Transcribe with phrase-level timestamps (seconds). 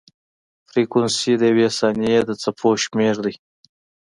[0.69, 3.33] فریکونسي د یوې ثانیې د څپو شمېر دی.